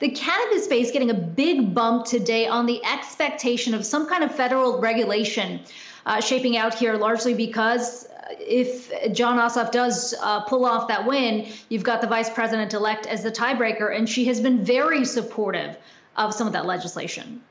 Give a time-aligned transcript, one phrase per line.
[0.00, 4.34] the cannabis space getting a big bump today on the expectation of some kind of
[4.34, 5.60] federal regulation
[6.06, 11.46] uh, shaping out here, largely because if Jon Ossoff does uh, pull off that win,
[11.68, 15.76] you've got the vice president elect as the tiebreaker, and she has been very supportive
[16.16, 17.42] of some of that legislation.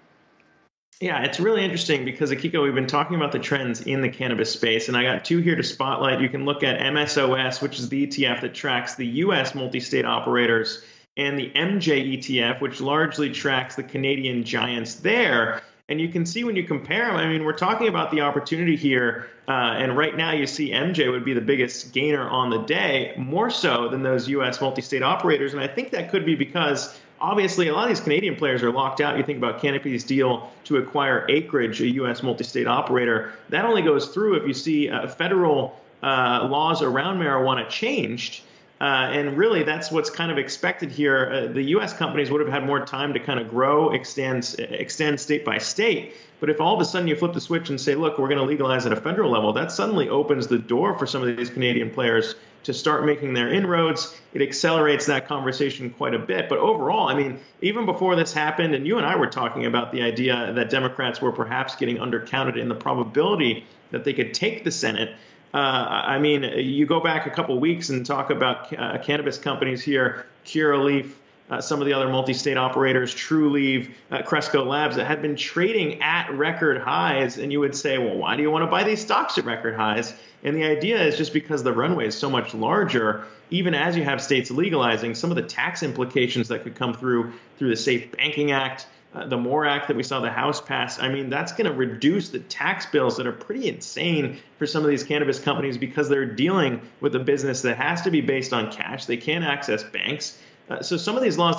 [1.02, 4.52] Yeah, it's really interesting because Akiko, we've been talking about the trends in the cannabis
[4.52, 6.22] space, and I got two here to spotlight.
[6.22, 9.54] You can look at MSOS, which is the ETF that tracks the U.S.
[9.54, 10.84] multi-state operators,
[11.18, 15.62] and the MJ ETF, which largely tracks the Canadian giants there.
[15.88, 18.76] And you can see when you compare them, I mean, we're talking about the opportunity
[18.76, 19.28] here.
[19.48, 23.14] Uh, and right now, you see MJ would be the biggest gainer on the day,
[23.18, 25.54] more so than those US multi state operators.
[25.54, 28.72] And I think that could be because obviously a lot of these Canadian players are
[28.72, 29.18] locked out.
[29.18, 33.34] You think about Canopy's deal to acquire Acreage, a US multi state operator.
[33.50, 38.42] That only goes through if you see uh, federal uh, laws around marijuana changed.
[38.82, 41.32] Uh, and really, that's what's kind of expected here.
[41.32, 41.94] Uh, the U.S.
[41.94, 46.14] companies would have had more time to kind of grow, extend, extend state by state.
[46.42, 48.40] But if all of a sudden you flip the switch and say, look, we're going
[48.40, 51.50] to legalize at a federal level, that suddenly opens the door for some of these
[51.50, 54.20] Canadian players to start making their inroads.
[54.34, 56.50] It accelerates that conversation quite a bit.
[56.50, 59.92] But overall, I mean, even before this happened, and you and I were talking about
[59.92, 64.64] the idea that Democrats were perhaps getting undercounted in the probability that they could take
[64.64, 65.16] the Senate.
[65.56, 69.82] Uh, I mean, you go back a couple weeks and talk about uh, cannabis companies
[69.82, 71.14] here, Curaleaf,
[71.50, 76.02] uh, some of the other multi-state operators, Trulieve, uh, Cresco Labs, that had been trading
[76.02, 79.02] at record highs, and you would say, well, why do you want to buy these
[79.02, 80.14] stocks at record highs?
[80.44, 84.04] And the idea is just because the runway is so much larger, even as you
[84.04, 88.12] have states legalizing, some of the tax implications that could come through through the Safe
[88.12, 91.54] Banking Act, uh, the MORE Act that we saw the House pass, I mean, that's
[91.54, 95.40] going to reduce the tax bills that are pretty insane for some of these cannabis
[95.40, 99.06] companies because they're dealing with a business that has to be based on cash.
[99.06, 100.38] They can't access banks.
[100.70, 101.54] Uh, so some of these laws